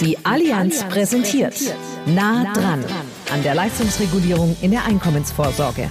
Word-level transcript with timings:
Die 0.00 0.24
Allianz 0.24 0.84
präsentiert 0.84 1.54
Nah 2.06 2.52
dran 2.52 2.84
an 3.32 3.42
der 3.42 3.54
Leistungsregulierung 3.54 4.56
in 4.60 4.72
der 4.72 4.84
Einkommensvorsorge. 4.84 5.88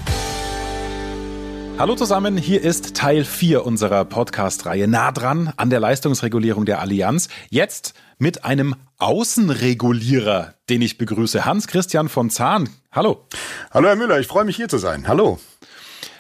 Hallo 1.78 1.96
zusammen, 1.96 2.38
hier 2.38 2.62
ist 2.62 2.96
Teil 2.96 3.24
4 3.24 3.66
unserer 3.66 4.06
Podcast-Reihe 4.06 4.88
Nah 4.88 5.12
dran 5.12 5.54
an 5.56 5.70
der 5.70 5.80
Leistungsregulierung 5.80 6.66
der 6.66 6.80
Allianz. 6.82 7.30
Jetzt 7.50 7.94
mit 8.18 8.44
einem 8.44 8.76
Außenregulierer, 8.98 10.56
den 10.70 10.82
ich 10.82 10.98
begrüße, 10.98 11.46
Hans-Christian 11.46 12.10
von 12.10 12.30
Zahn. 12.30 12.70
Hallo. 12.92 13.26
Hallo 13.72 13.88
Herr 13.88 13.96
Müller, 13.96 14.20
ich 14.20 14.28
freue 14.28 14.44
mich 14.44 14.58
hier 14.58 14.68
zu 14.68 14.78
sein. 14.78 15.08
Hallo. 15.08 15.40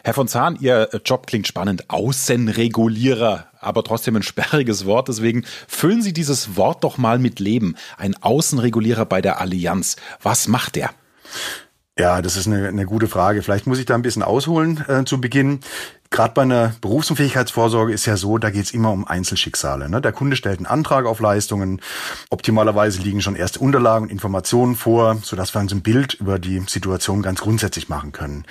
Herr 0.03 0.13
von 0.13 0.27
Zahn, 0.27 0.57
Ihr 0.59 0.89
Job 1.05 1.27
klingt 1.27 1.47
spannend. 1.47 1.89
Außenregulierer, 1.89 3.47
aber 3.59 3.83
trotzdem 3.83 4.15
ein 4.15 4.23
sperriges 4.23 4.85
Wort. 4.85 5.07
Deswegen 5.07 5.45
füllen 5.67 6.01
Sie 6.01 6.13
dieses 6.13 6.55
Wort 6.57 6.83
doch 6.83 6.97
mal 6.97 7.19
mit 7.19 7.39
Leben. 7.39 7.75
Ein 7.97 8.15
Außenregulierer 8.21 9.05
bei 9.05 9.21
der 9.21 9.39
Allianz. 9.39 9.97
Was 10.21 10.47
macht 10.47 10.75
der? 10.75 10.89
Ja, 12.01 12.23
das 12.23 12.35
ist 12.35 12.47
eine, 12.47 12.67
eine 12.67 12.87
gute 12.87 13.07
Frage. 13.07 13.43
Vielleicht 13.43 13.67
muss 13.67 13.77
ich 13.77 13.85
da 13.85 13.93
ein 13.93 14.01
bisschen 14.01 14.23
ausholen 14.23 14.83
äh, 14.87 15.05
zu 15.05 15.21
Beginn. 15.21 15.59
Gerade 16.09 16.33
bei 16.33 16.41
einer 16.41 16.73
Berufsunfähigkeitsvorsorge 16.81 17.93
ist 17.93 18.07
ja 18.07 18.17
so, 18.17 18.39
da 18.39 18.49
geht's 18.49 18.71
immer 18.71 18.91
um 18.91 19.07
Einzelschicksale. 19.07 19.87
Ne? 19.87 20.01
Der 20.01 20.11
Kunde 20.11 20.35
stellt 20.35 20.57
einen 20.57 20.65
Antrag 20.65 21.05
auf 21.05 21.19
Leistungen. 21.19 21.79
Optimalerweise 22.31 23.03
liegen 23.03 23.21
schon 23.21 23.35
erste 23.35 23.59
Unterlagen 23.59 24.05
und 24.05 24.11
Informationen 24.11 24.75
vor, 24.75 25.19
sodass 25.21 25.53
wir 25.53 25.61
uns 25.61 25.73
ein 25.73 25.83
Bild 25.83 26.15
über 26.15 26.39
die 26.39 26.63
Situation 26.67 27.21
ganz 27.21 27.41
grundsätzlich 27.41 27.87
machen 27.87 28.13
können. 28.13 28.45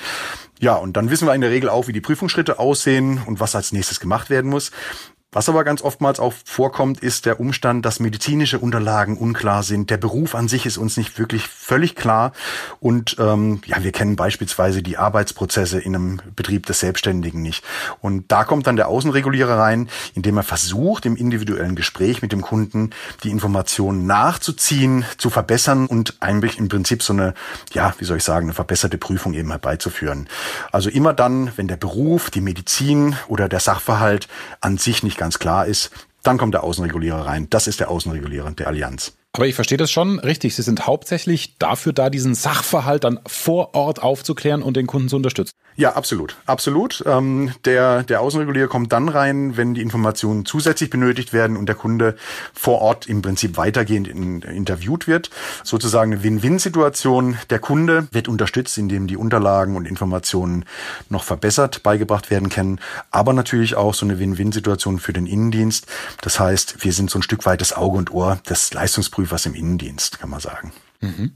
Ja, 0.61 0.77
und 0.77 0.97
dann 0.97 1.11
wissen 1.11 1.27
wir 1.27 1.35
in 1.35 1.41
der 1.41 1.51
Regel 1.51 1.71
auch, 1.71 1.89
wie 1.89 1.93
die 1.93 2.01
Prüfungsschritte 2.01 2.61
aussehen 2.61 3.21
und 3.27 3.41
was 3.41 3.57
als 3.57 3.73
nächstes 3.73 3.99
gemacht 3.99 4.31
werden 4.31 4.49
muss. 4.49 4.71
Was 5.33 5.49
aber 5.49 5.63
ganz 5.63 5.81
oftmals 5.83 6.19
auch 6.19 6.35
vorkommt, 6.45 6.99
ist 6.99 7.25
der 7.25 7.39
Umstand, 7.39 7.87
dass 7.87 8.01
medizinische 8.01 8.59
Unterlagen 8.59 9.17
unklar 9.17 9.63
sind. 9.63 9.89
Der 9.89 9.97
Beruf 9.97 10.35
an 10.35 10.49
sich 10.49 10.67
ist 10.67 10.77
uns 10.77 10.97
nicht 10.97 11.21
wirklich 11.21 11.47
völlig 11.47 11.95
klar. 11.95 12.33
Und 12.81 13.15
ähm, 13.21 13.61
ja, 13.65 13.85
wir 13.85 13.93
kennen 13.93 14.17
beispielsweise 14.17 14.83
die 14.83 14.97
Arbeitsprozesse 14.97 15.79
in 15.79 15.95
einem 15.95 16.21
Betrieb 16.35 16.67
des 16.67 16.81
Selbstständigen 16.81 17.43
nicht. 17.43 17.63
Und 18.01 18.33
da 18.33 18.43
kommt 18.43 18.67
dann 18.67 18.75
der 18.75 18.89
Außenregulierer 18.89 19.57
rein, 19.57 19.89
indem 20.17 20.37
er 20.37 20.43
versucht, 20.43 21.07
im 21.07 21.15
individuellen 21.15 21.77
Gespräch 21.77 22.23
mit 22.23 22.33
dem 22.33 22.43
Kunden 22.43 22.91
die 23.23 23.31
Informationen 23.31 24.07
nachzuziehen, 24.07 25.05
zu 25.17 25.31
verbessern 25.31 25.87
und 25.87 26.17
eigentlich 26.19 26.59
im 26.59 26.67
Prinzip 26.67 27.05
so 27.05 27.13
eine, 27.13 27.35
ja, 27.73 27.95
wie 27.99 28.05
soll 28.05 28.17
ich 28.17 28.25
sagen, 28.25 28.47
eine 28.47 28.55
verbesserte 28.55 28.99
Prüfung 28.99 29.35
eben 29.35 29.51
herbeizuführen. 29.51 30.29
Also 30.73 30.91
immer 30.91 31.15
dann, 31.15 31.53
wenn 31.55 31.69
der 31.69 31.77
Beruf, 31.77 32.31
die 32.31 32.41
Medizin 32.41 33.15
oder 33.29 33.49
der 33.49 33.61
Sachverhalt 33.61 34.27
an 34.61 34.77
sich 34.77 35.05
nicht 35.05 35.20
ganz 35.21 35.39
klar 35.39 35.67
ist, 35.67 35.91
dann 36.25 36.39
kommt 36.39 36.55
der 36.55 36.65
Außenregulierer 36.65 37.27
rein. 37.27 37.47
Das 37.51 37.67
ist 37.67 37.79
der 37.79 37.91
Außenregulierer 37.91 38.51
der 38.53 38.67
Allianz. 38.67 39.13
Aber 39.33 39.47
ich 39.47 39.55
verstehe 39.55 39.79
das 39.79 39.93
schon 39.93 40.19
richtig. 40.19 40.57
Sie 40.57 40.63
sind 40.63 40.87
hauptsächlich 40.87 41.57
dafür 41.59 41.93
da, 41.93 42.11
diesen 42.11 42.35
Sachverhalt 42.35 43.05
dann 43.05 43.21
vor 43.27 43.75
Ort 43.75 44.03
aufzuklären 44.03 44.63
und 44.63 44.77
den 44.77 44.89
Kunden 44.89 45.09
zu 45.09 45.17
unterstützen. 45.17 45.55
Ja, 45.81 45.95
absolut. 45.95 46.37
Absolut. 46.45 47.03
Ähm, 47.07 47.55
der, 47.65 48.03
der 48.03 48.21
Außenregulierer 48.21 48.69
kommt 48.69 48.93
dann 48.93 49.09
rein, 49.09 49.57
wenn 49.57 49.73
die 49.73 49.81
Informationen 49.81 50.45
zusätzlich 50.45 50.91
benötigt 50.91 51.33
werden 51.33 51.57
und 51.57 51.71
der 51.71 51.75
Kunde 51.75 52.17
vor 52.53 52.83
Ort 52.83 53.07
im 53.07 53.23
Prinzip 53.23 53.57
weitergehend 53.57 54.07
in, 54.07 54.43
interviewt 54.43 55.07
wird. 55.07 55.31
Sozusagen 55.65 56.13
eine 56.13 56.23
Win-Win-Situation. 56.23 57.39
Der 57.49 57.61
Kunde 57.61 58.09
wird 58.13 58.29
unterstützt, 58.29 58.77
indem 58.77 59.07
die 59.07 59.17
Unterlagen 59.17 59.75
und 59.75 59.89
Informationen 59.89 60.67
noch 61.09 61.25
verbessert 61.25 61.83
beigebracht 61.83 62.31
werden 62.31 62.51
können. 62.51 62.79
Aber 63.11 63.33
natürlich 63.33 63.75
auch 63.75 63.95
so 63.95 64.05
eine 64.05 64.19
Win-Win-Situation 64.19 64.99
für 64.99 65.15
den 65.15 65.25
Innendienst. 65.25 65.87
Das 66.21 66.39
heißt, 66.39 66.85
wir 66.85 66.93
sind 66.93 67.09
so 67.09 67.19
ein 67.21 67.23
Stück 67.23 67.47
weit 67.47 67.63
das 67.63 67.73
Auge 67.73 67.97
und 67.97 68.13
Ohr 68.13 68.39
des 68.51 68.75
Leistungsprüfers 68.75 69.47
im 69.47 69.55
Innendienst, 69.55 70.19
kann 70.19 70.29
man 70.29 70.41
sagen. 70.41 70.75
Mhm. 71.01 71.33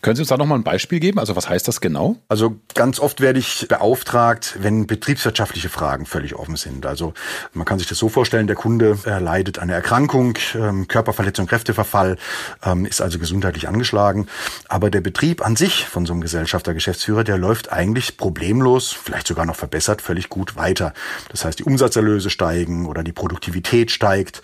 Können 0.00 0.16
Sie 0.16 0.22
uns 0.22 0.28
da 0.28 0.36
nochmal 0.36 0.58
ein 0.58 0.64
Beispiel 0.64 1.00
geben? 1.00 1.18
Also 1.18 1.36
was 1.36 1.48
heißt 1.48 1.66
das 1.68 1.80
genau? 1.80 2.16
Also 2.28 2.56
ganz 2.74 3.00
oft 3.00 3.20
werde 3.20 3.38
ich 3.38 3.66
beauftragt, 3.68 4.56
wenn 4.60 4.86
betriebswirtschaftliche 4.86 5.68
Fragen 5.68 6.06
völlig 6.06 6.34
offen 6.34 6.56
sind. 6.56 6.86
Also 6.86 7.14
man 7.52 7.64
kann 7.64 7.78
sich 7.78 7.88
das 7.88 7.98
so 7.98 8.08
vorstellen, 8.08 8.46
der 8.46 8.56
Kunde 8.56 8.98
leidet 9.04 9.58
eine 9.58 9.72
Erkrankung, 9.72 10.38
ähm, 10.54 10.88
Körperverletzung, 10.88 11.46
Kräfteverfall, 11.46 12.16
ähm, 12.64 12.86
ist 12.86 13.00
also 13.00 13.18
gesundheitlich 13.18 13.68
angeschlagen. 13.68 14.26
Aber 14.68 14.90
der 14.90 15.00
Betrieb 15.00 15.44
an 15.44 15.56
sich 15.56 15.86
von 15.86 16.06
so 16.06 16.12
einem 16.12 16.22
Gesellschafter, 16.22 16.74
Geschäftsführer, 16.74 17.24
der 17.24 17.38
läuft 17.38 17.72
eigentlich 17.72 18.16
problemlos, 18.16 18.92
vielleicht 18.92 19.26
sogar 19.26 19.46
noch 19.46 19.56
verbessert, 19.56 20.02
völlig 20.02 20.28
gut 20.28 20.56
weiter. 20.56 20.92
Das 21.30 21.44
heißt, 21.44 21.58
die 21.58 21.64
Umsatzerlöse 21.64 22.30
steigen 22.30 22.86
oder 22.86 23.02
die 23.02 23.12
Produktivität 23.12 23.90
steigt. 23.90 24.42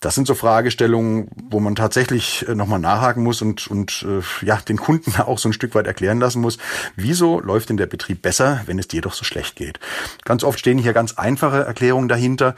Das 0.00 0.14
sind 0.14 0.26
so 0.26 0.34
Fragestellungen, 0.34 1.28
wo 1.50 1.60
man 1.60 1.74
tatsächlich 1.74 2.46
äh, 2.48 2.54
nochmal 2.54 2.80
nachhaken 2.80 3.22
muss 3.22 3.42
und, 3.42 3.66
und 3.68 4.06
äh, 4.08 4.46
ja, 4.46 4.58
den 4.70 4.78
Kunden 4.78 5.20
auch 5.20 5.38
so 5.38 5.48
ein 5.48 5.52
Stück 5.52 5.74
weit 5.74 5.86
erklären 5.86 6.20
lassen 6.20 6.40
muss, 6.40 6.58
wieso 6.96 7.40
läuft 7.40 7.68
denn 7.68 7.76
der 7.76 7.86
Betrieb 7.86 8.22
besser, 8.22 8.62
wenn 8.66 8.78
es 8.78 8.88
dir 8.88 9.02
doch 9.02 9.12
so 9.12 9.24
schlecht 9.24 9.56
geht. 9.56 9.78
Ganz 10.24 10.44
oft 10.44 10.58
stehen 10.58 10.78
hier 10.78 10.92
ganz 10.92 11.14
einfache 11.14 11.64
Erklärungen 11.64 12.08
dahinter. 12.08 12.54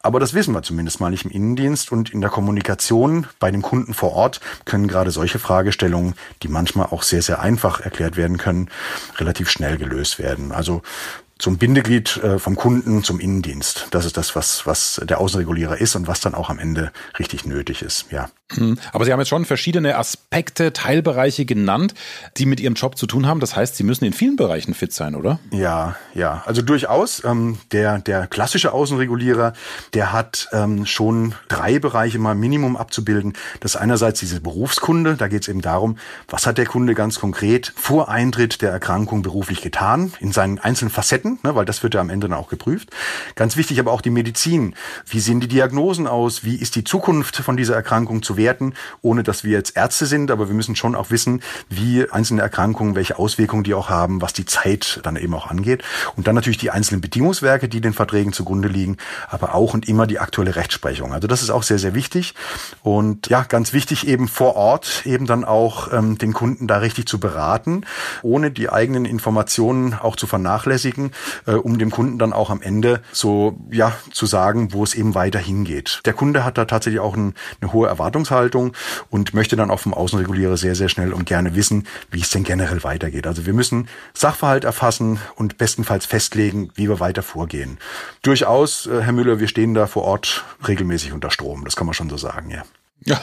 Aber 0.00 0.20
das 0.20 0.34
wissen 0.34 0.52
wir 0.52 0.62
zumindest 0.62 1.00
mal 1.00 1.08
nicht 1.08 1.24
im 1.24 1.30
Innendienst 1.30 1.90
und 1.90 2.10
in 2.10 2.20
der 2.20 2.28
Kommunikation 2.28 3.26
bei 3.38 3.50
dem 3.50 3.62
Kunden 3.62 3.94
vor 3.94 4.12
Ort 4.12 4.38
können 4.66 4.86
gerade 4.86 5.10
solche 5.10 5.38
Fragestellungen, 5.38 6.14
die 6.42 6.48
manchmal 6.48 6.88
auch 6.90 7.02
sehr, 7.02 7.22
sehr 7.22 7.40
einfach 7.40 7.80
erklärt 7.80 8.18
werden 8.18 8.36
können, 8.36 8.68
relativ 9.16 9.48
schnell 9.48 9.78
gelöst 9.78 10.18
werden. 10.18 10.52
Also 10.52 10.82
zum 11.38 11.58
Bindeglied 11.58 12.16
äh, 12.18 12.38
vom 12.38 12.56
Kunden 12.56 13.02
zum 13.02 13.20
Innendienst. 13.20 13.88
Das 13.90 14.04
ist 14.04 14.16
das, 14.16 14.36
was, 14.36 14.66
was 14.66 15.00
der 15.04 15.20
Außenregulierer 15.20 15.78
ist 15.78 15.96
und 15.96 16.06
was 16.06 16.20
dann 16.20 16.34
auch 16.34 16.50
am 16.50 16.58
Ende 16.58 16.92
richtig 17.18 17.44
nötig 17.44 17.82
ist, 17.82 18.06
ja. 18.10 18.28
Hm. 18.52 18.78
Aber 18.92 19.04
Sie 19.04 19.12
haben 19.12 19.20
jetzt 19.20 19.28
schon 19.28 19.46
verschiedene 19.46 19.96
Aspekte, 19.96 20.72
Teilbereiche 20.72 21.44
genannt, 21.44 21.94
die 22.36 22.46
mit 22.46 22.60
Ihrem 22.60 22.74
Job 22.74 22.98
zu 22.98 23.06
tun 23.06 23.26
haben. 23.26 23.40
Das 23.40 23.56
heißt, 23.56 23.74
Sie 23.76 23.84
müssen 23.84 24.04
in 24.04 24.12
vielen 24.12 24.36
Bereichen 24.36 24.74
fit 24.74 24.92
sein, 24.92 25.14
oder? 25.14 25.40
Ja, 25.50 25.96
ja. 26.14 26.42
Also 26.46 26.62
durchaus. 26.62 27.24
Ähm, 27.24 27.58
der, 27.72 27.98
der 27.98 28.26
klassische 28.26 28.72
Außenregulierer, 28.72 29.54
der 29.94 30.12
hat 30.12 30.48
ähm, 30.52 30.84
schon 30.84 31.34
drei 31.48 31.78
Bereiche 31.78 32.18
mal 32.18 32.34
Minimum 32.34 32.76
abzubilden. 32.76 33.32
Das 33.60 33.74
ist 33.74 33.80
einerseits 33.80 34.20
diese 34.20 34.40
Berufskunde. 34.40 35.16
Da 35.16 35.28
geht 35.28 35.42
es 35.42 35.48
eben 35.48 35.62
darum, 35.62 35.96
was 36.28 36.46
hat 36.46 36.58
der 36.58 36.66
Kunde 36.66 36.94
ganz 36.94 37.18
konkret 37.18 37.72
vor 37.76 38.08
Eintritt 38.08 38.60
der 38.62 38.70
Erkrankung 38.70 39.22
beruflich 39.22 39.62
getan, 39.62 40.12
in 40.20 40.32
seinen 40.32 40.58
einzelnen 40.58 40.90
Facetten, 40.90 41.33
ne, 41.42 41.54
weil 41.54 41.64
das 41.64 41.82
wird 41.82 41.94
ja 41.94 42.00
am 42.00 42.10
Ende 42.10 42.28
dann 42.28 42.38
auch 42.38 42.48
geprüft. 42.48 42.90
Ganz 43.34 43.56
wichtig 43.56 43.80
aber 43.80 43.92
auch 43.92 44.00
die 44.00 44.10
Medizin. 44.10 44.74
Wie 45.06 45.20
sehen 45.20 45.40
die 45.40 45.48
Diagnosen 45.48 46.06
aus? 46.06 46.44
Wie 46.44 46.56
ist 46.56 46.76
die 46.76 46.84
Zukunft 46.84 47.36
von 47.36 47.56
dieser 47.56 47.74
Erkrankung 47.74 48.22
zu 48.22 48.36
werten, 48.36 48.74
ohne 49.02 49.22
dass 49.22 49.44
wir 49.44 49.52
jetzt 49.52 49.76
Ärzte 49.76 50.06
sind, 50.06 50.30
aber 50.30 50.48
wir 50.48 50.54
müssen 50.54 50.76
schon 50.76 50.94
auch 50.94 51.10
wissen, 51.10 51.42
wie 51.68 52.10
einzelne 52.10 52.42
Erkrankungen, 52.42 52.94
welche 52.94 53.18
Auswirkungen 53.18 53.64
die 53.64 53.74
auch 53.74 53.88
haben, 53.88 54.22
was 54.22 54.32
die 54.32 54.44
Zeit 54.44 55.00
dann 55.02 55.16
eben 55.16 55.34
auch 55.34 55.48
angeht. 55.48 55.82
Und 56.16 56.26
dann 56.26 56.34
natürlich 56.34 56.58
die 56.58 56.70
einzelnen 56.70 57.00
Bedingungswerke, 57.00 57.68
die 57.68 57.80
den 57.80 57.92
Verträgen 57.92 58.32
zugrunde 58.32 58.68
liegen, 58.68 58.96
aber 59.28 59.54
auch 59.54 59.74
und 59.74 59.88
immer 59.88 60.06
die 60.06 60.18
aktuelle 60.18 60.56
Rechtsprechung. 60.56 61.12
Also 61.12 61.28
das 61.28 61.42
ist 61.42 61.50
auch 61.50 61.62
sehr, 61.62 61.78
sehr 61.78 61.94
wichtig. 61.94 62.34
Und 62.82 63.28
ja, 63.28 63.42
ganz 63.42 63.72
wichtig 63.72 64.06
eben 64.06 64.28
vor 64.28 64.56
Ort 64.56 65.02
eben 65.06 65.26
dann 65.26 65.44
auch 65.44 65.92
ähm, 65.92 66.18
den 66.18 66.32
Kunden 66.32 66.66
da 66.66 66.78
richtig 66.78 67.06
zu 67.06 67.18
beraten, 67.18 67.82
ohne 68.22 68.50
die 68.50 68.68
eigenen 68.68 69.04
Informationen 69.04 69.94
auch 69.94 70.16
zu 70.16 70.26
vernachlässigen, 70.26 71.12
äh, 71.46 71.52
um 71.52 71.78
dem 71.78 71.90
Kunden 71.90 72.18
dann 72.18 72.32
auch 72.32 72.50
am 72.50 72.62
Ende 72.62 73.02
so 73.12 73.58
ja 73.70 73.92
zu 74.12 74.26
sagen, 74.26 74.72
wo 74.72 74.82
es 74.82 74.94
eben 74.94 75.14
weiter 75.14 75.38
hingeht. 75.38 76.00
Der 76.04 76.12
Kunde 76.12 76.44
hat 76.44 76.58
da 76.58 76.64
tatsächlich 76.64 77.00
auch 77.00 77.16
ein, 77.16 77.34
eine 77.60 77.72
hohe 77.72 77.88
Erwartung 77.88 78.04
Erwartungshaltung 78.04 78.72
und 79.10 79.34
möchte 79.34 79.56
dann 79.56 79.70
auch 79.70 79.80
vom 79.80 79.94
Außenregulierer 79.94 80.56
sehr, 80.56 80.74
sehr 80.74 80.88
schnell 80.88 81.12
und 81.12 81.24
gerne 81.26 81.54
wissen, 81.54 81.86
wie 82.10 82.20
es 82.20 82.30
denn 82.30 82.44
generell 82.44 82.84
weitergeht. 82.84 83.26
Also 83.26 83.46
wir 83.46 83.52
müssen 83.52 83.88
Sachverhalt 84.12 84.64
erfassen 84.64 85.18
und 85.36 85.58
bestenfalls 85.58 86.06
festlegen, 86.06 86.70
wie 86.74 86.88
wir 86.88 87.00
weiter 87.00 87.22
vorgehen. 87.22 87.78
Durchaus, 88.22 88.86
äh, 88.86 89.02
Herr 89.02 89.12
Müller, 89.12 89.40
wir 89.40 89.48
stehen 89.48 89.74
da 89.74 89.86
vor 89.86 90.04
Ort 90.04 90.44
regelmäßig 90.66 91.12
unter 91.12 91.30
Strom. 91.30 91.64
Das 91.64 91.76
kann 91.76 91.86
man 91.86 91.94
schon 91.94 92.10
so 92.10 92.16
sagen, 92.16 92.50
ja. 92.50 92.62
Ja, 93.04 93.20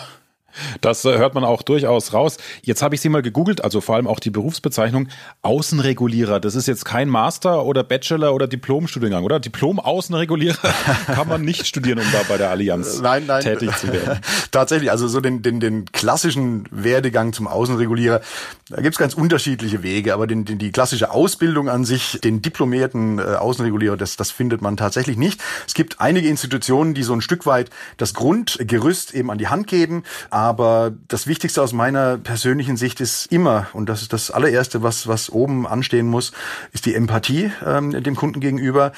das 0.81 1.05
äh, 1.05 1.17
hört 1.17 1.33
man 1.35 1.43
auch 1.43 1.61
durchaus 1.61 2.13
raus. 2.13 2.37
Jetzt 2.63 2.81
habe 2.81 2.95
ich 2.95 3.01
Sie 3.01 3.09
mal 3.09 3.21
gegoogelt, 3.21 3.63
also 3.63 3.81
vor 3.81 3.95
allem 3.95 4.07
auch 4.07 4.19
die 4.19 4.29
Berufsbezeichnung 4.29 5.07
Außenregulierer. 5.41 6.39
Das 6.39 6.55
ist 6.55 6.67
jetzt 6.67 6.85
kein 6.85 7.09
Master 7.09 7.65
oder 7.65 7.83
Bachelor 7.83 8.33
oder 8.33 8.47
Diplomstudiengang, 8.47 9.23
oder? 9.23 9.39
Diplom-Außenregulierer 9.39 10.73
kann 11.07 11.27
man 11.27 11.43
nicht 11.43 11.67
studieren, 11.67 11.99
um 11.99 12.05
da 12.11 12.21
bei 12.27 12.37
der 12.37 12.49
Allianz 12.49 12.99
nein, 13.01 13.25
nein. 13.27 13.41
tätig 13.41 13.75
zu 13.77 13.91
werden. 13.91 14.19
Tatsächlich, 14.51 14.91
also 14.91 15.07
so 15.07 15.21
den, 15.21 15.41
den, 15.41 15.59
den 15.59 15.85
klassischen 15.85 16.65
Werdegang 16.71 17.33
zum 17.33 17.47
Außenregulierer, 17.47 18.21
da 18.69 18.81
gibt's 18.81 18.97
ganz 18.97 19.13
unterschiedliche 19.13 19.83
Wege, 19.83 20.13
aber 20.13 20.27
den, 20.27 20.45
den, 20.45 20.57
die 20.57 20.71
klassische 20.71 21.11
Ausbildung 21.11 21.69
an 21.69 21.85
sich, 21.85 22.19
den 22.23 22.41
diplomierten 22.41 23.19
äh, 23.19 23.21
Außenregulierer, 23.21 23.97
das, 23.97 24.17
das 24.17 24.31
findet 24.31 24.61
man 24.61 24.77
tatsächlich 24.77 25.17
nicht. 25.17 25.41
Es 25.67 25.73
gibt 25.73 25.99
einige 25.99 26.27
Institutionen, 26.27 26.93
die 26.93 27.03
so 27.03 27.13
ein 27.13 27.21
Stück 27.21 27.45
weit 27.45 27.69
das 27.97 28.13
Grundgerüst 28.13 29.13
eben 29.13 29.31
an 29.31 29.37
die 29.37 29.47
Hand 29.47 29.67
geben, 29.67 30.03
Aber 30.41 30.91
das 31.07 31.27
Wichtigste 31.27 31.61
aus 31.61 31.71
meiner 31.71 32.17
persönlichen 32.17 32.75
Sicht 32.75 32.99
ist 32.99 33.31
immer, 33.31 33.67
und 33.73 33.87
das 33.89 34.01
ist 34.01 34.11
das 34.11 34.31
allererste, 34.31 34.81
was, 34.81 35.07
was 35.07 35.29
oben 35.29 35.67
anstehen 35.67 36.07
muss, 36.07 36.31
ist 36.71 36.87
die 36.87 36.95
Empathie 36.95 37.51
ähm, 37.63 37.91
dem 37.91 38.15
Kunden 38.15 38.39
gegenüber. 38.39 38.91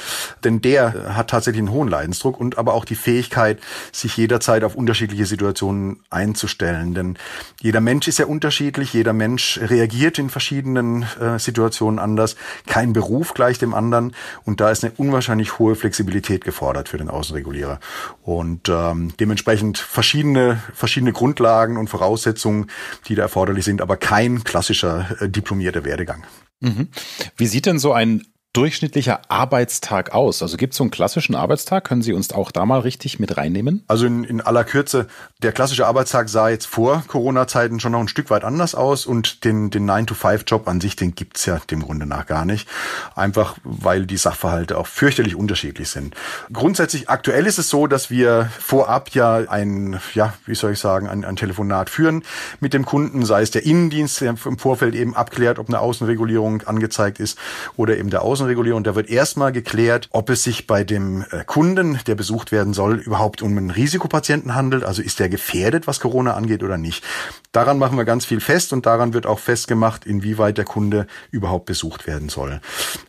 Denn 0.46 0.62
der 0.62 1.18
hat 1.18 1.32
tatsächlich 1.32 1.60
einen 1.60 1.72
hohen 1.72 1.90
Leidensdruck 1.90 2.40
und 2.40 2.58
aber 2.58 2.74
auch 2.74 2.86
die 2.86 2.96
Fähigkeit, 2.96 3.60
sich 3.92 4.16
jederzeit 4.16 4.64
auf 4.64 4.76
unterschiedliche 4.76 5.26
Situationen 5.26 6.00
einzustellen. 6.10 6.94
Denn 6.94 7.18
jeder 7.60 7.82
Mensch 7.82 8.08
ist 8.08 8.20
ja 8.20 8.26
unterschiedlich, 8.26 8.94
jeder 8.94 9.12
Mensch 9.12 9.60
reagiert 9.62 10.20
in 10.20 10.30
verschiedenen 10.30 11.04
äh, 11.20 11.40
Situationen 11.40 12.00
anders. 12.00 12.38
Kein 12.68 12.94
Beruf 12.94 13.34
gleich 13.34 13.58
dem 13.58 13.74
anderen. 13.74 14.16
Und 14.46 14.62
da 14.62 14.72
ist 14.72 14.86
eine 14.86 14.94
unwahrscheinlich 14.96 15.60
hohe 15.60 15.76
Flexibilität 15.76 16.46
gefordert 16.46 16.88
für 16.88 16.98
den 16.98 17.10
Außenregulierer. 17.10 17.82
Und 18.22 18.70
ähm, 18.70 19.12
dementsprechend 19.20 19.78
verschiedene, 19.78 20.64
verschiedene 20.74 21.12
Grundlagen 21.34 21.78
und 21.78 21.90
Voraussetzungen, 21.90 22.68
die 23.08 23.16
da 23.16 23.24
erforderlich 23.24 23.66
sind, 23.66 23.82
aber 23.82 23.98
kein 23.98 24.44
klassischer 24.44 25.18
äh, 25.20 25.30
diplomierter 25.30 25.84
Werdegang. 25.84 26.24
Mhm. 26.60 26.90
Wie 27.36 27.48
sieht 27.48 27.66
denn 27.66 27.80
so 27.80 27.92
ein 27.92 28.24
durchschnittlicher 28.54 29.22
Arbeitstag 29.30 30.14
aus? 30.14 30.44
Also 30.44 30.58
gibt 30.58 30.74
es 30.74 30.78
so 30.78 30.84
einen 30.84 30.92
klassischen 30.92 31.34
Arbeitstag? 31.34 31.86
Können 31.86 32.04
Sie 32.04 32.14
uns 32.14 32.32
auch 32.32 32.52
da 32.52 32.66
mal 32.66 32.80
richtig 32.80 33.20
mit 33.20 33.36
reinnehmen? 33.36 33.84
Also 33.88 34.06
in, 34.06 34.24
in 34.24 34.42
aller 34.42 34.64
Kürze, 34.64 35.08
der 35.42 35.52
klassische 35.52 35.88
Arbeitstag 35.88 36.30
sah 36.30 36.50
jetzt 36.50 36.68
vor 36.68 37.04
Corona-Zeiten 37.08 37.80
schon 37.80 37.94
noch 37.94 38.00
ein 38.00 38.08
Stück 38.08 38.30
weit 38.30 38.44
anders 38.44 38.76
aus 38.76 39.08
und 39.08 39.44
den, 39.44 39.72
den 39.72 39.90
9-to-5-Job 39.90 40.68
an 40.68 40.80
sich, 40.80 40.96
den 40.96 41.16
gibt's 41.16 41.48
ja 41.48 41.60
dem 41.72 41.82
Grunde 41.82 42.06
nach 42.06 42.28
gar 42.28 42.46
nicht. 42.46 42.70
Einfach 43.16 43.58
weil 43.64 44.06
die 44.06 44.18
Sachverhalte 44.18 44.78
auch 44.78 44.88
fürchterlich 44.88 45.36
unterschiedlich 45.36 45.90
sind. 45.90 46.16
Grundsätzlich 46.52 47.10
aktuell 47.10 47.48
ist 47.48 47.58
es 47.58 47.70
so, 47.70 47.88
dass 47.88 48.12
wir 48.12 48.52
vorab 48.60 49.10
ja 49.10 49.38
ein, 49.50 50.00
ja, 50.14 50.36
wie 50.46 50.56
soll 50.56 50.74
ich 50.74 50.80
sagen, 50.80 51.10
ein, 51.10 51.26
ein 51.26 51.36
Telefonat 51.36 51.90
führen 51.90 52.24
mit 52.60 52.76
dem 52.76 52.86
Kunden, 52.86 53.26
sei 53.26 53.42
es 53.42 53.50
der 53.50 53.66
Innendienst, 53.66 54.22
der 54.22 54.36
im 54.46 54.58
Vorfeld 54.60 54.94
eben 54.94 55.16
abklärt, 55.16 55.58
ob 55.58 55.70
eine 55.70 55.80
Außenregulierung 55.80 56.62
angezeigt 56.62 57.20
ist 57.20 57.40
oder 57.78 57.98
eben 57.98 58.12
der 58.12 58.22
Außen 58.22 58.43
Außenregulierung. 58.44 58.84
Da 58.84 58.96
wird 58.96 59.10
erstmal 59.10 59.52
geklärt, 59.52 60.10
ob 60.12 60.30
es 60.30 60.44
sich 60.44 60.68
bei 60.68 60.84
dem 60.84 61.26
äh, 61.32 61.44
Kunden, 61.46 62.00
der 62.08 62.16
besucht 62.16 62.52
werden 62.52 62.74
soll, 62.74 62.96
überhaupt 62.98 63.42
um 63.42 63.58
einen 63.58 63.72
Risikopatienten 63.72 64.54
handelt. 64.54 64.84
Also 64.84 65.02
ist 65.02 65.20
der 65.20 65.30
gefährdet, 65.30 65.88
was 65.88 66.00
Corona 66.00 66.34
angeht 66.34 66.64
oder 66.64 66.78
nicht. 66.78 67.04
Daran 67.52 67.78
machen 67.78 67.98
wir 67.98 68.06
ganz 68.06 68.26
viel 68.26 68.42
fest 68.42 68.74
und 68.74 68.86
daran 68.86 69.14
wird 69.14 69.26
auch 69.26 69.40
festgemacht, 69.40 70.06
inwieweit 70.06 70.58
der 70.58 70.66
Kunde 70.66 71.08
überhaupt 71.32 71.66
besucht 71.66 72.06
werden 72.06 72.30
soll. 72.30 72.60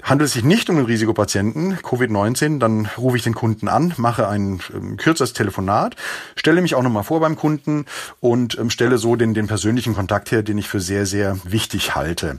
Handelt 0.02 0.28
es 0.28 0.34
sich 0.34 0.44
nicht 0.44 0.70
um 0.70 0.76
einen 0.76 0.86
Risikopatienten, 0.86 1.78
Covid-19, 1.78 2.58
dann 2.58 2.88
rufe 2.96 3.16
ich 3.16 3.22
den 3.22 3.34
Kunden 3.34 3.68
an, 3.68 3.94
mache 3.96 4.28
ein 4.28 4.60
ähm, 4.74 4.96
kürzeres 4.96 5.32
Telefonat, 5.32 5.96
stelle 6.36 6.62
mich 6.62 6.74
auch 6.74 6.82
nochmal 6.82 7.04
vor 7.04 7.20
beim 7.20 7.36
Kunden 7.36 7.86
und 8.20 8.58
ähm, 8.58 8.70
stelle 8.70 8.98
so 8.98 9.16
den, 9.16 9.34
den 9.34 9.46
persönlichen 9.46 9.94
Kontakt 9.94 10.30
her, 10.30 10.42
den 10.42 10.58
ich 10.58 10.68
für 10.68 10.80
sehr, 10.80 11.06
sehr 11.06 11.38
wichtig 11.44 11.94
halte. 11.94 12.38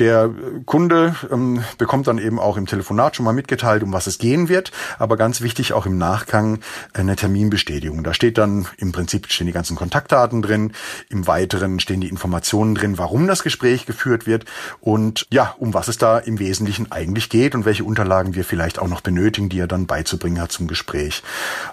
Der 0.00 0.28
Kunde 0.66 1.14
ähm, 1.30 1.62
bekommt 1.78 2.08
dann 2.08 2.18
eben 2.18 2.40
auch 2.40 2.56
im 2.56 2.66
Telefonat 2.66 3.14
schon 3.14 3.24
mal 3.24 3.32
mitgeteilt, 3.32 3.84
um 3.84 3.92
was 3.92 4.08
es 4.08 4.18
gehen 4.18 4.48
wird, 4.48 4.72
aber 4.98 5.16
ganz 5.16 5.40
wichtig 5.40 5.72
auch 5.72 5.86
im 5.86 5.98
Nachgang 5.98 6.58
eine 6.92 7.14
Terminbestätigung. 7.14 8.02
Da 8.02 8.12
steht 8.12 8.36
dann 8.36 8.66
im 8.76 8.90
Prinzip 8.90 9.30
stehen 9.30 9.46
die 9.46 9.52
ganzen 9.52 9.76
Kontaktdaten 9.76 10.42
drin, 10.42 10.72
im 11.10 11.28
Weiteren 11.28 11.78
stehen 11.78 12.00
die 12.00 12.08
Informationen 12.08 12.74
drin, 12.74 12.98
warum 12.98 13.28
das 13.28 13.44
Gespräch 13.44 13.86
geführt 13.86 14.26
wird 14.26 14.46
und 14.80 15.28
ja, 15.30 15.54
um 15.58 15.74
was 15.74 15.86
es 15.86 15.96
da 15.96 16.18
im 16.18 16.40
Wesentlichen 16.40 16.90
eigentlich 16.90 17.28
geht 17.28 17.54
und 17.54 17.64
welche 17.64 17.84
Unterlagen 17.84 18.34
wir 18.34 18.44
vielleicht 18.44 18.80
auch 18.80 18.88
noch 18.88 19.00
benötigen, 19.00 19.48
die 19.48 19.60
er 19.60 19.68
dann 19.68 19.86
beizubringen 19.86 20.40
hat 20.40 20.50
zum 20.50 20.66
Gespräch. 20.66 21.22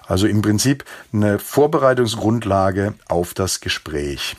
Also 0.06 0.28
im 0.28 0.42
Prinzip 0.42 0.84
eine 1.12 1.40
Vorbereitungsgrundlage 1.40 2.94
auf 3.08 3.34
das 3.34 3.60
Gespräch. 3.60 4.36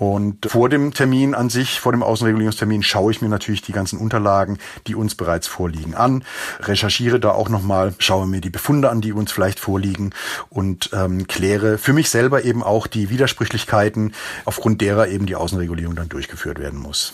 Und 0.00 0.46
vor 0.50 0.70
dem 0.70 0.94
Termin 0.94 1.34
an 1.34 1.50
sich, 1.50 1.78
vor 1.78 1.92
dem 1.92 2.02
Außenregulierungstermin, 2.02 2.82
schaue 2.82 3.12
ich 3.12 3.20
mir 3.20 3.28
natürlich 3.28 3.60
die 3.60 3.72
ganzen 3.72 3.98
Unterlagen, 3.98 4.56
die 4.86 4.94
uns 4.94 5.14
bereits 5.14 5.46
vorliegen, 5.46 5.94
an, 5.94 6.24
recherchiere 6.60 7.20
da 7.20 7.32
auch 7.32 7.50
nochmal, 7.50 7.92
schaue 7.98 8.26
mir 8.26 8.40
die 8.40 8.48
Befunde 8.48 8.88
an, 8.88 9.02
die 9.02 9.12
uns 9.12 9.30
vielleicht 9.30 9.60
vorliegen 9.60 10.14
und 10.48 10.88
ähm, 10.94 11.26
kläre 11.26 11.76
für 11.76 11.92
mich 11.92 12.08
selber 12.08 12.46
eben 12.46 12.62
auch 12.62 12.86
die 12.86 13.10
Widersprüchlichkeiten, 13.10 14.14
aufgrund 14.46 14.80
derer 14.80 15.08
eben 15.08 15.26
die 15.26 15.36
Außenregulierung 15.36 15.96
dann 15.96 16.08
durchgeführt 16.08 16.58
werden 16.58 16.78
muss. 16.78 17.12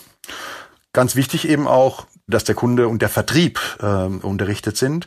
Ganz 0.93 1.17
wichtig 1.17 1.49
eben 1.49 1.67
auch, 1.67 2.07
dass 2.29 2.43
der 2.43 2.57
Kunde 2.57 2.89
und 2.89 3.03
der 3.03 3.09
Vertrieb 3.09 3.61
äh, 3.81 3.87
unterrichtet 3.87 4.77
sind. 4.77 5.07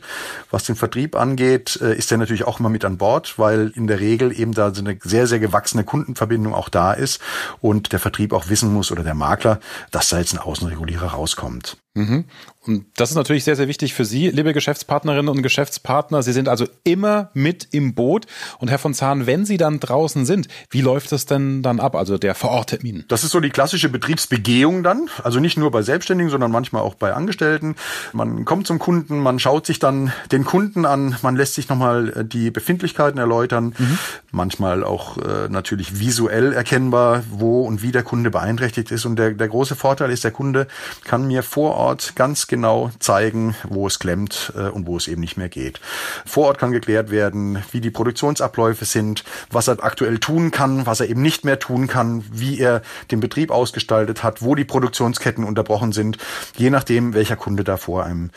Was 0.50 0.64
den 0.64 0.74
Vertrieb 0.74 1.16
angeht, 1.16 1.78
äh, 1.82 1.94
ist 1.94 2.10
er 2.10 2.18
natürlich 2.18 2.44
auch 2.44 2.60
immer 2.60 2.70
mit 2.70 2.84
an 2.84 2.96
Bord, 2.96 3.38
weil 3.38 3.72
in 3.74 3.86
der 3.86 4.00
Regel 4.00 4.38
eben 4.38 4.52
da 4.52 4.72
so 4.74 4.80
eine 4.80 4.98
sehr, 5.02 5.26
sehr 5.26 5.38
gewachsene 5.38 5.84
Kundenverbindung 5.84 6.54
auch 6.54 6.70
da 6.70 6.92
ist 6.92 7.20
und 7.60 7.92
der 7.92 7.98
Vertrieb 7.98 8.32
auch 8.32 8.48
wissen 8.48 8.72
muss 8.72 8.90
oder 8.90 9.02
der 9.02 9.14
Makler, 9.14 9.60
dass 9.90 10.08
da 10.08 10.18
jetzt 10.18 10.32
ein 10.32 10.38
Außenregulierer 10.38 11.08
rauskommt. 11.08 11.76
Mhm. 11.94 12.24
Und 12.62 12.86
das 12.96 13.10
ist 13.10 13.16
natürlich 13.16 13.42
sehr, 13.42 13.56
sehr 13.56 13.66
wichtig 13.66 13.94
für 13.94 14.04
Sie, 14.04 14.28
liebe 14.28 14.52
Geschäftspartnerinnen 14.52 15.28
und 15.28 15.42
Geschäftspartner. 15.42 16.22
Sie 16.22 16.32
sind 16.32 16.48
also 16.48 16.66
immer 16.84 17.30
mit 17.34 17.68
im 17.72 17.94
Boot. 17.94 18.26
Und 18.58 18.68
Herr 18.68 18.78
von 18.78 18.94
Zahn, 18.94 19.26
wenn 19.26 19.44
Sie 19.44 19.56
dann 19.56 19.80
draußen 19.80 20.24
sind, 20.24 20.46
wie 20.68 20.82
läuft 20.82 21.10
das 21.10 21.26
denn 21.26 21.62
dann 21.62 21.80
ab, 21.80 21.96
also 21.96 22.16
der 22.16 22.36
Vororttermin? 22.36 23.06
Das 23.08 23.24
ist 23.24 23.30
so 23.30 23.40
die 23.40 23.50
klassische 23.50 23.88
Betriebsbegehung 23.88 24.84
dann. 24.84 25.08
Also 25.24 25.40
nicht 25.40 25.56
nur 25.56 25.72
bei 25.72 25.82
Selbstständigen, 25.82 26.30
sondern 26.30 26.52
manchmal 26.52 26.82
auch 26.82 26.94
bei 26.94 27.12
Angestellten. 27.12 27.74
Man 28.12 28.44
kommt 28.44 28.68
zum 28.68 28.78
Kunden, 28.78 29.18
man 29.18 29.40
schaut 29.40 29.66
sich 29.66 29.80
dann 29.80 30.12
den 30.30 30.44
Kunden 30.44 30.84
an, 30.84 31.16
man 31.22 31.34
lässt 31.34 31.54
sich 31.54 31.68
nochmal 31.68 32.10
äh, 32.10 32.24
die 32.24 32.52
Befindlichkeiten 32.52 33.18
erläutern. 33.18 33.74
Mhm. 33.76 33.98
Manchmal 34.30 34.84
auch 34.84 35.16
äh, 35.16 35.48
natürlich 35.48 35.98
visuell 35.98 36.52
erkennbar, 36.52 37.24
wo 37.30 37.62
und 37.62 37.82
wie 37.82 37.90
der 37.90 38.04
Kunde 38.04 38.30
beeinträchtigt 38.30 38.92
ist. 38.92 39.06
Und 39.06 39.16
der, 39.16 39.32
der 39.32 39.48
große 39.48 39.74
Vorteil 39.74 40.10
ist, 40.10 40.22
der 40.22 40.30
Kunde 40.30 40.68
kann 41.04 41.26
mir 41.26 41.42
vor 41.42 41.79
Ort 41.80 42.14
ganz 42.14 42.46
genau 42.46 42.90
zeigen, 42.98 43.56
wo 43.64 43.86
es 43.86 43.98
klemmt 43.98 44.52
äh, 44.54 44.68
und 44.68 44.86
wo 44.86 44.96
es 44.96 45.08
eben 45.08 45.20
nicht 45.20 45.36
mehr 45.36 45.48
geht. 45.48 45.80
Vor 46.26 46.46
Ort 46.48 46.58
kann 46.58 46.72
geklärt 46.72 47.10
werden, 47.10 47.62
wie 47.72 47.80
die 47.80 47.90
Produktionsabläufe 47.90 48.84
sind, 48.84 49.24
was 49.50 49.68
er 49.68 49.82
aktuell 49.82 50.18
tun 50.18 50.50
kann, 50.50 50.84
was 50.84 51.00
er 51.00 51.08
eben 51.08 51.22
nicht 51.22 51.44
mehr 51.44 51.58
tun 51.58 51.86
kann, 51.86 52.24
wie 52.30 52.58
er 52.58 52.82
den 53.10 53.20
Betrieb 53.20 53.50
ausgestaltet 53.50 54.22
hat, 54.22 54.42
wo 54.42 54.54
die 54.54 54.64
Produktionsketten 54.64 55.42
unterbrochen 55.42 55.92
sind, 55.92 56.18
je 56.56 56.70
nachdem, 56.70 57.14
welcher 57.14 57.36
Kunde 57.36 57.64
da 57.64 57.76
vor 57.76 58.04
einem 58.04 58.30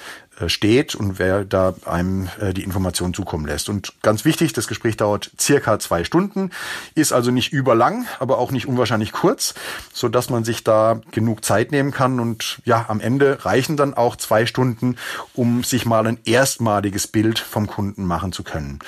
steht 0.47 0.95
und 0.95 1.19
wer 1.19 1.45
da 1.45 1.75
einem 1.85 2.29
äh, 2.39 2.53
die 2.53 2.63
Information 2.63 3.13
zukommen 3.13 3.45
lässt. 3.45 3.69
Und 3.69 3.93
ganz 4.01 4.25
wichtig, 4.25 4.53
das 4.53 4.67
Gespräch 4.67 4.97
dauert 4.97 5.31
circa 5.39 5.79
zwei 5.79 6.03
Stunden, 6.03 6.51
ist 6.95 7.11
also 7.13 7.31
nicht 7.31 7.53
überlang, 7.53 8.05
aber 8.19 8.37
auch 8.37 8.51
nicht 8.51 8.67
unwahrscheinlich 8.67 9.11
kurz, 9.11 9.53
so 9.93 10.09
dass 10.09 10.29
man 10.29 10.43
sich 10.43 10.63
da 10.63 11.01
genug 11.11 11.45
Zeit 11.45 11.71
nehmen 11.71 11.91
kann. 11.91 12.19
Und 12.19 12.59
ja, 12.65 12.85
am 12.87 12.99
Ende 12.99 13.45
reichen 13.45 13.77
dann 13.77 13.93
auch 13.93 14.15
zwei 14.15 14.45
Stunden, 14.45 14.97
um 15.33 15.63
sich 15.63 15.85
mal 15.85 16.07
ein 16.07 16.19
erstmaliges 16.25 17.07
Bild 17.07 17.39
vom 17.39 17.67
Kunden 17.67 18.05
machen 18.05 18.31
zu 18.31 18.43
können. 18.43 18.79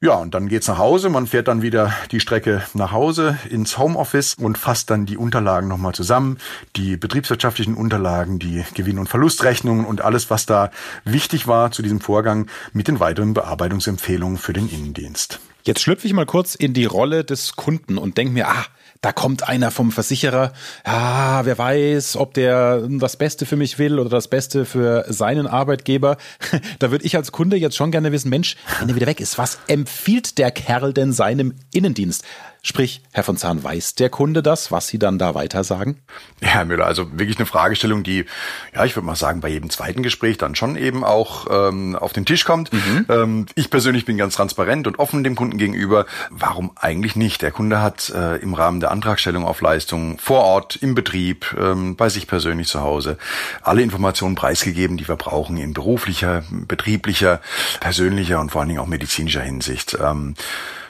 Ja, 0.00 0.14
und 0.14 0.32
dann 0.32 0.48
geht's 0.48 0.68
nach 0.68 0.78
Hause. 0.78 1.08
Man 1.08 1.26
fährt 1.26 1.48
dann 1.48 1.60
wieder 1.60 1.92
die 2.12 2.20
Strecke 2.20 2.62
nach 2.72 2.92
Hause 2.92 3.36
ins 3.50 3.78
Homeoffice 3.78 4.34
und 4.34 4.56
fasst 4.56 4.90
dann 4.90 5.06
die 5.06 5.16
Unterlagen 5.16 5.66
nochmal 5.66 5.92
zusammen. 5.92 6.38
Die 6.76 6.96
betriebswirtschaftlichen 6.96 7.74
Unterlagen, 7.74 8.38
die 8.38 8.64
Gewinn- 8.74 9.00
und 9.00 9.08
Verlustrechnungen 9.08 9.84
und 9.84 10.00
alles, 10.00 10.30
was 10.30 10.46
da 10.46 10.70
wichtig 11.04 11.48
war 11.48 11.72
zu 11.72 11.82
diesem 11.82 12.00
Vorgang 12.00 12.46
mit 12.72 12.86
den 12.86 13.00
weiteren 13.00 13.34
Bearbeitungsempfehlungen 13.34 14.38
für 14.38 14.52
den 14.52 14.68
Innendienst. 14.68 15.40
Jetzt 15.64 15.80
schlüpfe 15.80 16.06
ich 16.06 16.12
mal 16.12 16.26
kurz 16.26 16.54
in 16.54 16.74
die 16.74 16.84
Rolle 16.84 17.24
des 17.24 17.56
Kunden 17.56 17.98
und 17.98 18.18
denke 18.18 18.32
mir, 18.32 18.46
ah, 18.46 18.64
da 19.00 19.12
kommt 19.12 19.48
einer 19.48 19.70
vom 19.70 19.92
Versicherer, 19.92 20.52
ja, 20.86 21.44
wer 21.44 21.56
weiß, 21.56 22.16
ob 22.16 22.34
der 22.34 22.88
das 22.88 23.16
Beste 23.16 23.46
für 23.46 23.56
mich 23.56 23.78
will 23.78 23.98
oder 23.98 24.10
das 24.10 24.28
Beste 24.28 24.64
für 24.64 25.04
seinen 25.08 25.46
Arbeitgeber. 25.46 26.16
Da 26.78 26.90
würde 26.90 27.04
ich 27.04 27.16
als 27.16 27.32
Kunde 27.32 27.56
jetzt 27.56 27.76
schon 27.76 27.90
gerne 27.90 28.12
wissen, 28.12 28.28
Mensch, 28.28 28.56
wenn 28.78 28.88
er 28.88 28.94
wieder 28.94 29.06
weg 29.06 29.20
ist, 29.20 29.38
was 29.38 29.58
empfiehlt 29.66 30.38
der 30.38 30.50
Kerl 30.50 30.92
denn 30.92 31.12
seinem 31.12 31.54
Innendienst? 31.72 32.24
Sprich, 32.68 33.00
Herr 33.12 33.24
von 33.24 33.38
Zahn, 33.38 33.64
weiß 33.64 33.94
der 33.94 34.10
Kunde 34.10 34.42
das, 34.42 34.70
was 34.70 34.88
Sie 34.88 34.98
dann 34.98 35.18
da 35.18 35.34
weiter 35.34 35.64
sagen? 35.64 36.02
Ja, 36.42 36.48
Herr 36.48 36.64
Müller, 36.66 36.84
also 36.84 37.18
wirklich 37.18 37.38
eine 37.38 37.46
Fragestellung, 37.46 38.02
die, 38.02 38.26
ja, 38.74 38.84
ich 38.84 38.94
würde 38.94 39.06
mal 39.06 39.16
sagen, 39.16 39.40
bei 39.40 39.48
jedem 39.48 39.70
zweiten 39.70 40.02
Gespräch 40.02 40.36
dann 40.36 40.54
schon 40.54 40.76
eben 40.76 41.02
auch 41.02 41.46
ähm, 41.50 41.96
auf 41.96 42.12
den 42.12 42.26
Tisch 42.26 42.44
kommt. 42.44 42.70
Mhm. 42.70 43.06
Ähm, 43.08 43.46
ich 43.54 43.70
persönlich 43.70 44.04
bin 44.04 44.18
ganz 44.18 44.34
transparent 44.34 44.86
und 44.86 44.98
offen 44.98 45.24
dem 45.24 45.34
Kunden 45.34 45.56
gegenüber. 45.56 46.04
Warum 46.28 46.70
eigentlich 46.76 47.16
nicht? 47.16 47.40
Der 47.40 47.52
Kunde 47.52 47.80
hat 47.80 48.10
äh, 48.10 48.36
im 48.36 48.52
Rahmen 48.52 48.80
der 48.80 48.90
Antragstellung 48.90 49.46
auf 49.46 49.62
Leistung 49.62 50.18
vor 50.18 50.42
Ort, 50.42 50.76
im 50.76 50.94
Betrieb, 50.94 51.56
ähm, 51.58 51.96
bei 51.96 52.10
sich 52.10 52.26
persönlich 52.26 52.68
zu 52.68 52.82
Hause 52.82 53.16
alle 53.62 53.80
Informationen 53.80 54.34
preisgegeben, 54.34 54.98
die 54.98 55.08
wir 55.08 55.16
brauchen 55.16 55.56
in 55.56 55.72
beruflicher, 55.72 56.44
betrieblicher, 56.50 57.40
persönlicher 57.80 58.38
und 58.40 58.50
vor 58.50 58.60
allen 58.60 58.68
Dingen 58.68 58.80
auch 58.80 58.86
medizinischer 58.86 59.40
Hinsicht. 59.40 59.96
Ähm, 59.98 60.34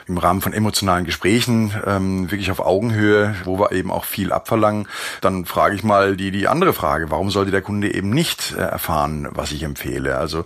im 0.09 0.17
Rahmen 0.17 0.41
von 0.41 0.53
emotionalen 0.53 1.05
Gesprächen 1.05 1.73
ähm, 1.85 2.29
wirklich 2.31 2.51
auf 2.51 2.59
Augenhöhe, 2.59 3.35
wo 3.45 3.59
wir 3.59 3.71
eben 3.71 3.91
auch 3.91 4.03
viel 4.03 4.31
abverlangen, 4.33 4.87
dann 5.21 5.45
frage 5.45 5.75
ich 5.75 5.83
mal 5.83 6.17
die 6.17 6.31
die 6.31 6.47
andere 6.47 6.73
Frage: 6.73 7.09
Warum 7.11 7.29
sollte 7.29 7.51
der 7.51 7.61
Kunde 7.61 7.93
eben 7.93 8.09
nicht 8.09 8.53
äh, 8.57 8.61
erfahren, 8.61 9.27
was 9.31 9.51
ich 9.51 9.63
empfehle? 9.63 10.17
Also 10.17 10.45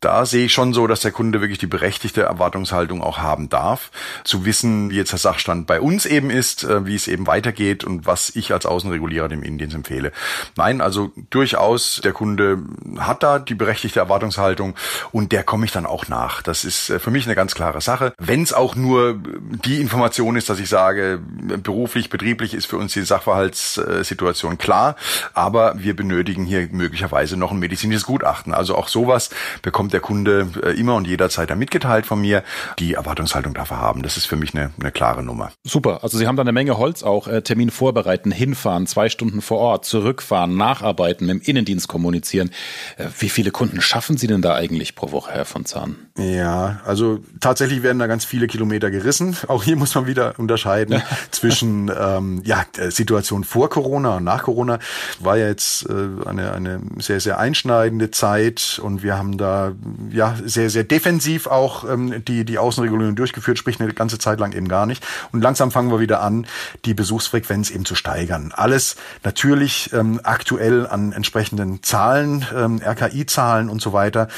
da 0.00 0.26
sehe 0.26 0.46
ich 0.46 0.52
schon 0.52 0.72
so, 0.72 0.86
dass 0.86 1.00
der 1.00 1.10
Kunde 1.10 1.40
wirklich 1.40 1.58
die 1.58 1.66
berechtigte 1.66 2.22
Erwartungshaltung 2.22 3.02
auch 3.02 3.18
haben 3.18 3.48
darf, 3.48 3.90
zu 4.22 4.44
wissen, 4.44 4.90
wie 4.90 4.96
jetzt 4.96 5.10
der 5.10 5.18
Sachstand 5.18 5.66
bei 5.66 5.80
uns 5.80 6.06
eben 6.06 6.30
ist, 6.30 6.62
äh, 6.62 6.86
wie 6.86 6.94
es 6.94 7.08
eben 7.08 7.26
weitergeht 7.26 7.82
und 7.82 8.06
was 8.06 8.34
ich 8.36 8.52
als 8.52 8.64
Außenregulierer 8.64 9.28
dem 9.28 9.42
Indiens 9.42 9.74
empfehle. 9.74 10.12
Nein, 10.56 10.80
also 10.80 11.10
durchaus, 11.30 12.00
der 12.02 12.12
Kunde 12.12 12.58
hat 12.98 13.24
da 13.24 13.40
die 13.40 13.56
berechtigte 13.56 13.98
Erwartungshaltung 13.98 14.74
und 15.10 15.32
der 15.32 15.42
komme 15.42 15.64
ich 15.64 15.72
dann 15.72 15.86
auch 15.86 16.06
nach. 16.06 16.42
Das 16.42 16.64
ist 16.64 16.90
äh, 16.90 17.00
für 17.00 17.10
mich 17.10 17.26
eine 17.26 17.34
ganz 17.34 17.56
klare 17.56 17.80
Sache. 17.80 18.12
Wenn 18.18 18.42
es 18.42 18.52
auch 18.52 18.76
nur 18.76 19.18
die 19.64 19.80
Information 19.80 20.36
ist, 20.36 20.48
dass 20.48 20.60
ich 20.60 20.68
sage, 20.68 21.20
beruflich, 21.62 22.08
betrieblich 22.08 22.54
ist 22.54 22.66
für 22.66 22.76
uns 22.76 22.92
die 22.92 23.02
Sachverhaltssituation 23.02 24.58
klar, 24.58 24.94
aber 25.34 25.74
wir 25.76 25.96
benötigen 25.96 26.44
hier 26.44 26.68
möglicherweise 26.70 27.36
noch 27.36 27.50
ein 27.50 27.58
medizinisches 27.58 28.06
Gutachten. 28.06 28.54
Also 28.54 28.76
auch 28.76 28.86
sowas 28.86 29.30
bekommt 29.62 29.87
der 29.92 30.00
Kunde 30.00 30.48
äh, 30.62 30.78
immer 30.78 30.94
und 30.94 31.06
jederzeit 31.06 31.50
dann 31.50 31.58
mitgeteilt 31.58 32.06
von 32.06 32.20
mir. 32.20 32.42
Die 32.78 32.94
Erwartungshaltung 32.94 33.54
dafür 33.54 33.78
haben, 33.78 34.02
das 34.02 34.16
ist 34.16 34.26
für 34.26 34.36
mich 34.36 34.54
eine, 34.54 34.70
eine 34.80 34.90
klare 34.90 35.22
Nummer. 35.22 35.50
Super, 35.64 36.02
also 36.02 36.18
Sie 36.18 36.26
haben 36.26 36.36
da 36.36 36.42
eine 36.42 36.52
Menge 36.52 36.78
Holz 36.78 37.02
auch, 37.02 37.28
äh, 37.28 37.42
Termin 37.42 37.70
vorbereiten, 37.70 38.30
hinfahren, 38.30 38.86
zwei 38.86 39.08
Stunden 39.08 39.42
vor 39.42 39.58
Ort, 39.58 39.84
zurückfahren, 39.84 40.56
nacharbeiten, 40.56 41.26
mit 41.26 41.36
dem 41.36 41.42
Innendienst 41.42 41.88
kommunizieren. 41.88 42.50
Äh, 42.96 43.06
wie 43.18 43.28
viele 43.28 43.50
Kunden 43.50 43.80
schaffen 43.80 44.16
Sie 44.16 44.26
denn 44.26 44.42
da 44.42 44.54
eigentlich 44.54 44.94
pro 44.94 45.12
Woche, 45.12 45.32
Herr 45.32 45.44
von 45.44 45.64
Zahn? 45.64 45.96
Ja, 46.16 46.80
also 46.84 47.20
tatsächlich 47.40 47.82
werden 47.82 47.98
da 47.98 48.06
ganz 48.06 48.24
viele 48.24 48.46
Kilometer 48.46 48.90
gerissen. 48.90 49.36
Auch 49.48 49.62
hier 49.62 49.76
muss 49.76 49.94
man 49.94 50.06
wieder 50.06 50.34
unterscheiden 50.38 51.02
zwischen 51.30 51.90
ähm, 51.96 52.42
ja, 52.44 52.64
Situation 52.88 53.44
vor 53.44 53.70
Corona 53.70 54.16
und 54.16 54.24
nach 54.24 54.42
Corona. 54.42 54.78
War 55.20 55.36
ja 55.36 55.48
jetzt 55.48 55.88
äh, 55.88 56.26
eine, 56.26 56.52
eine 56.52 56.80
sehr, 56.98 57.20
sehr 57.20 57.38
einschneidende 57.38 58.10
Zeit 58.10 58.80
und 58.82 59.02
wir 59.02 59.16
haben 59.16 59.38
da 59.38 59.72
ja 60.10 60.36
sehr, 60.44 60.70
sehr 60.70 60.84
defensiv 60.84 61.46
auch 61.46 61.88
ähm, 61.88 62.24
die, 62.24 62.44
die 62.44 62.58
Außenregulierung 62.58 63.14
durchgeführt, 63.14 63.58
sprich 63.58 63.80
eine 63.80 63.92
ganze 63.92 64.18
Zeit 64.18 64.40
lang 64.40 64.52
eben 64.52 64.68
gar 64.68 64.86
nicht. 64.86 65.04
Und 65.32 65.42
langsam 65.42 65.70
fangen 65.70 65.90
wir 65.90 66.00
wieder 66.00 66.20
an, 66.20 66.46
die 66.84 66.94
Besuchsfrequenz 66.94 67.70
eben 67.70 67.84
zu 67.84 67.94
steigern. 67.94 68.52
Alles 68.54 68.96
natürlich 69.24 69.92
ähm, 69.92 70.20
aktuell 70.22 70.86
an 70.86 71.12
entsprechenden 71.12 71.82
Zahlen, 71.82 72.46
ähm, 72.54 72.80
RKI-Zahlen 72.84 73.68
und 73.68 73.80
so 73.80 73.92
weiter. 73.92 74.28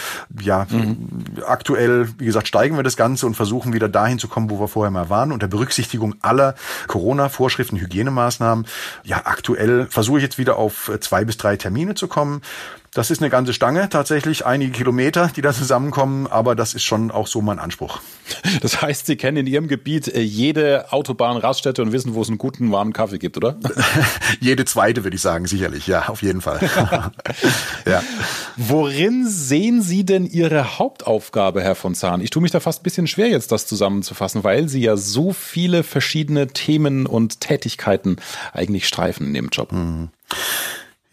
Ja, 0.41 0.67
mhm. 0.69 1.09
aktuell, 1.47 2.09
wie 2.19 2.27
gesagt, 2.27 2.49
steigen 2.49 2.77
wir 2.77 2.83
das 2.83 2.97
Ganze 2.97 3.27
und 3.27 3.35
versuchen 3.35 3.73
wieder 3.73 3.89
dahin 3.89 4.19
zu 4.19 4.29
kommen, 4.29 4.51
wo 4.51 4.61
wir 4.61 4.69
vorher 4.69 4.91
mal 4.91 5.11
waren, 5.11 5.33
unter 5.33 5.49
Berücksichtigung 5.49 6.15
aller 6.21 6.55
Corona-Vorschriften, 6.87 7.79
Hygienemaßnahmen. 7.79 8.67
Ja, 9.05 9.23
aktuell 9.25 9.87
versuche 9.87 10.19
ich 10.19 10.25
jetzt 10.25 10.39
wieder 10.39 10.57
auf 10.57 10.91
zwei 11.01 11.25
bis 11.25 11.37
drei 11.37 11.57
Termine 11.57 11.95
zu 11.95 12.09
kommen. 12.09 12.43
Das 12.93 13.13
ist 13.13 13.23
eine 13.23 13.31
ganze 13.31 13.53
Stange, 13.53 13.89
tatsächlich 13.89 14.45
einige 14.45 14.73
Kilometer, 14.73 15.31
die 15.35 15.43
da 15.43 15.53
zusammenkommen, 15.53 16.27
aber 16.27 16.57
das 16.57 16.75
ist 16.75 16.83
schon 16.83 17.13
auch 17.13 17.29
so 17.29 17.41
mein 17.41 17.61
Anspruch. 17.61 18.01
Das 18.63 18.83
heißt, 18.83 19.07
Sie 19.07 19.15
kennen 19.15 19.37
in 19.37 19.47
Ihrem 19.47 19.69
Gebiet 19.69 20.09
äh, 20.09 20.21
jede 20.21 20.93
Autobahnraststätte 20.93 21.83
und 21.83 21.93
wissen, 21.93 22.15
wo 22.15 22.23
es 22.23 22.29
einen 22.29 22.39
guten 22.39 22.73
warmen 22.73 22.93
Kaffee 22.93 23.19
gibt, 23.19 23.37
oder? 23.37 23.57
jede 24.41 24.65
zweite, 24.65 25.05
würde 25.05 25.15
ich 25.15 25.23
sagen, 25.23 25.47
sicherlich, 25.47 25.87
ja, 25.87 26.09
auf 26.09 26.23
jeden 26.23 26.41
Fall. 26.41 26.59
ja. 27.87 28.03
Worin 28.57 29.25
sehen 29.29 29.83
Sie 29.83 30.05
denn 30.05 30.27
Ihre 30.27 30.79
Hauptaufgabe, 30.79 31.63
Herr 31.63 31.77
von 31.77 31.95
Zahn? 31.95 32.21
Ich 32.21 32.31
tue 32.31 32.43
mich 32.43 32.51
da 32.51 32.59
fast 32.59 32.81
ein 32.81 32.85
bisschen 32.85 33.07
schwer, 33.07 33.29
jetzt 33.29 33.53
das 33.53 33.69
zusammenzufassen, 33.69 34.43
weil 34.43 34.69
Sie 34.69 34.81
ja 34.81 34.97
so 34.97 35.33
viele 35.33 35.85
verschiedene 35.85 36.49
Themen 36.49 37.07
und 37.07 37.41
Tätigkeiten 37.41 38.17
eigentlich 38.53 38.89
streifen 38.89 39.29
in 39.29 39.35
dem 39.35 39.49
Job. 39.51 39.71
Mhm. 39.71 40.09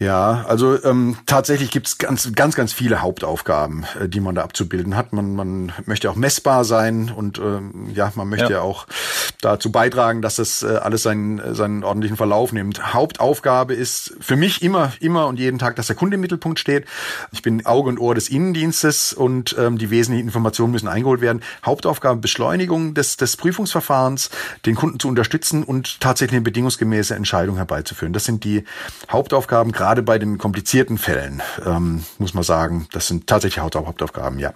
Ja, 0.00 0.44
also 0.46 0.80
ähm, 0.84 1.16
tatsächlich 1.26 1.72
gibt's 1.72 1.98
ganz, 1.98 2.32
ganz, 2.32 2.54
ganz 2.54 2.72
viele 2.72 3.02
Hauptaufgaben, 3.02 3.84
äh, 4.00 4.08
die 4.08 4.20
man 4.20 4.36
da 4.36 4.42
abzubilden 4.42 4.94
hat. 4.96 5.12
Man, 5.12 5.34
man 5.34 5.72
möchte 5.86 6.08
auch 6.08 6.14
messbar 6.14 6.64
sein 6.64 7.10
und 7.10 7.38
ähm, 7.38 7.90
ja, 7.92 8.12
man 8.14 8.28
möchte 8.28 8.44
ja. 8.44 8.58
ja 8.58 8.60
auch 8.60 8.86
dazu 9.40 9.72
beitragen, 9.72 10.22
dass 10.22 10.36
das 10.36 10.62
äh, 10.62 10.76
alles 10.76 11.02
seinen, 11.02 11.52
seinen 11.52 11.82
ordentlichen 11.82 12.16
Verlauf 12.16 12.52
nimmt. 12.52 12.94
Hauptaufgabe 12.94 13.74
ist 13.74 14.14
für 14.20 14.36
mich 14.36 14.62
immer, 14.62 14.92
immer 15.00 15.26
und 15.26 15.40
jeden 15.40 15.58
Tag, 15.58 15.74
dass 15.74 15.88
der 15.88 15.96
Kunde 15.96 16.14
im 16.14 16.20
Mittelpunkt 16.20 16.60
steht. 16.60 16.84
Ich 17.32 17.42
bin 17.42 17.66
Auge 17.66 17.88
und 17.88 17.98
Ohr 17.98 18.14
des 18.14 18.28
Innendienstes 18.28 19.12
und 19.12 19.56
ähm, 19.58 19.78
die 19.78 19.90
wesentlichen 19.90 20.28
Informationen 20.28 20.70
müssen 20.70 20.86
eingeholt 20.86 21.20
werden. 21.20 21.42
Hauptaufgabe 21.66 22.20
Beschleunigung 22.20 22.94
des, 22.94 23.16
des 23.16 23.36
Prüfungsverfahrens, 23.36 24.30
den 24.64 24.76
Kunden 24.76 25.00
zu 25.00 25.08
unterstützen 25.08 25.64
und 25.64 25.98
tatsächlich 25.98 26.36
eine 26.36 26.44
bedingungsgemäße 26.44 27.16
Entscheidung 27.16 27.56
herbeizuführen. 27.56 28.12
Das 28.12 28.24
sind 28.24 28.44
die 28.44 28.62
Hauptaufgaben, 29.10 29.72
gerade 29.72 29.87
bei 30.02 30.18
den 30.18 30.38
komplizierten 30.38 30.98
Fällen, 30.98 31.42
ähm, 31.64 32.04
muss 32.18 32.34
man 32.34 32.44
sagen, 32.44 32.86
das 32.92 33.08
sind 33.08 33.26
tatsächlich 33.26 33.62
Hauptaufgaben, 33.62 34.38
ja. 34.38 34.52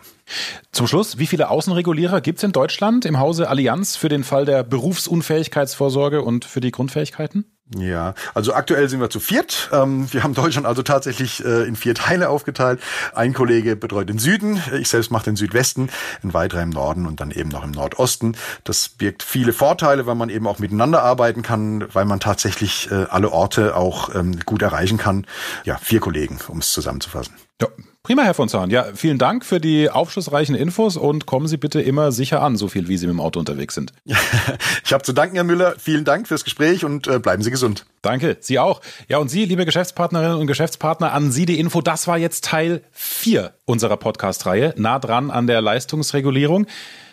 Zum 0.72 0.86
Schluss, 0.86 1.18
wie 1.18 1.26
viele 1.26 1.50
Außenregulierer 1.50 2.20
gibt 2.20 2.38
es 2.38 2.44
in 2.44 2.52
Deutschland 2.52 3.04
im 3.04 3.18
Hause 3.18 3.48
Allianz 3.48 3.96
für 3.96 4.08
den 4.08 4.24
Fall 4.24 4.44
der 4.44 4.62
Berufsunfähigkeitsvorsorge 4.62 6.22
und 6.22 6.44
für 6.44 6.60
die 6.60 6.70
Grundfähigkeiten? 6.70 7.44
Ja, 7.74 8.14
also 8.34 8.52
aktuell 8.52 8.88
sind 8.88 9.00
wir 9.00 9.08
zu 9.08 9.20
viert. 9.20 9.70
Ähm, 9.72 10.12
wir 10.12 10.22
haben 10.22 10.34
Deutschland 10.34 10.66
also 10.66 10.82
tatsächlich 10.82 11.44
äh, 11.44 11.62
in 11.62 11.76
vier 11.76 11.94
Teile 11.94 12.28
aufgeteilt. 12.28 12.80
Ein 13.14 13.32
Kollege 13.32 13.76
betreut 13.76 14.08
den 14.08 14.18
Süden, 14.18 14.62
ich 14.78 14.88
selbst 14.88 15.10
mache 15.10 15.24
den 15.24 15.36
Südwesten, 15.36 15.88
ein 16.22 16.34
weiterer 16.34 16.62
im 16.62 16.70
Norden 16.70 17.06
und 17.06 17.20
dann 17.20 17.30
eben 17.30 17.48
noch 17.48 17.64
im 17.64 17.70
Nordosten. 17.70 18.36
Das 18.64 18.88
birgt 18.88 19.22
viele 19.22 19.52
Vorteile, 19.52 20.06
weil 20.06 20.16
man 20.16 20.28
eben 20.28 20.46
auch 20.46 20.58
miteinander 20.58 21.02
arbeiten 21.02 21.42
kann, 21.42 21.86
weil 21.94 22.04
man 22.04 22.20
tatsächlich 22.20 22.90
äh, 22.90 23.06
alle 23.08 23.30
Orte 23.32 23.74
auch 23.74 24.14
ähm, 24.14 24.40
gut 24.44 24.60
erreichen 24.60 24.98
kann. 24.98 25.26
Ja, 25.64 25.78
vier 25.78 26.00
Kollegen, 26.00 26.38
um 26.48 26.58
es 26.58 26.72
zusammenzufassen. 26.72 27.34
Ja, 27.60 27.68
Prima, 28.04 28.24
Herr 28.24 28.34
von 28.34 28.48
Zahn. 28.48 28.70
Ja, 28.70 28.86
vielen 28.96 29.18
Dank 29.18 29.44
für 29.44 29.60
die 29.60 29.88
aufschlussreichen 29.88 30.56
Infos 30.56 30.96
und 30.96 31.24
kommen 31.24 31.46
Sie 31.46 31.56
bitte 31.56 31.80
immer 31.80 32.10
sicher 32.10 32.42
an, 32.42 32.56
so 32.56 32.66
viel 32.66 32.88
wie 32.88 32.96
Sie 32.96 33.06
mit 33.06 33.14
dem 33.14 33.20
Auto 33.20 33.38
unterwegs 33.38 33.76
sind. 33.76 33.92
ich 34.84 34.92
habe 34.92 35.04
zu 35.04 35.12
danken, 35.12 35.36
Herr 35.36 35.44
Müller. 35.44 35.76
Vielen 35.78 36.04
Dank 36.04 36.26
fürs 36.26 36.42
Gespräch 36.42 36.84
und 36.84 37.06
äh, 37.06 37.20
bleiben 37.20 37.44
Sie 37.44 37.52
gesund. 37.52 37.86
Danke, 38.02 38.38
Sie 38.40 38.58
auch. 38.58 38.80
Ja, 39.06 39.18
und 39.18 39.28
Sie, 39.28 39.44
liebe 39.44 39.64
Geschäftspartnerinnen 39.64 40.36
und 40.36 40.48
Geschäftspartner, 40.48 41.12
an 41.12 41.30
Sie 41.30 41.46
die 41.46 41.60
Info. 41.60 41.80
Das 41.80 42.08
war 42.08 42.18
jetzt 42.18 42.44
Teil 42.44 42.82
4 42.90 43.52
unserer 43.66 43.96
Podcast-Reihe, 43.96 44.74
nah 44.76 44.98
dran 44.98 45.30
an 45.30 45.46
der 45.46 45.60
Leistungsregulierung. 45.60 46.66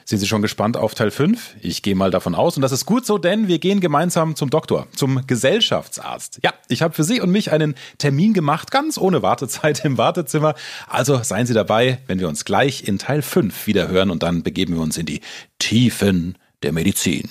Sind 0.09 0.17
Sie 0.17 0.25
schon 0.25 0.41
gespannt 0.41 0.75
auf 0.75 0.95
Teil 0.95 1.11
5? 1.11 1.57
Ich 1.61 1.83
gehe 1.83 1.93
mal 1.93 2.09
davon 2.09 2.33
aus. 2.33 2.55
Und 2.55 2.63
das 2.63 2.71
ist 2.71 2.87
gut 2.87 3.05
so, 3.05 3.19
denn 3.19 3.47
wir 3.47 3.59
gehen 3.59 3.79
gemeinsam 3.79 4.35
zum 4.35 4.49
Doktor, 4.49 4.87
zum 4.95 5.27
Gesellschaftsarzt. 5.27 6.39
Ja, 6.43 6.51
ich 6.67 6.81
habe 6.81 6.95
für 6.95 7.03
Sie 7.03 7.21
und 7.21 7.29
mich 7.29 7.51
einen 7.51 7.75
Termin 7.99 8.33
gemacht, 8.33 8.71
ganz 8.71 8.97
ohne 8.97 9.21
Wartezeit 9.21 9.85
im 9.85 9.99
Wartezimmer. 9.99 10.55
Also 10.87 11.21
seien 11.21 11.45
Sie 11.45 11.53
dabei, 11.53 11.99
wenn 12.07 12.19
wir 12.19 12.27
uns 12.27 12.43
gleich 12.43 12.87
in 12.87 12.97
Teil 12.97 13.21
5 13.21 13.67
wieder 13.67 13.87
hören 13.87 14.09
und 14.09 14.23
dann 14.23 14.41
begeben 14.41 14.73
wir 14.73 14.81
uns 14.81 14.97
in 14.97 15.05
die 15.05 15.21
Tiefen 15.59 16.39
der 16.63 16.71
Medizin. 16.73 17.29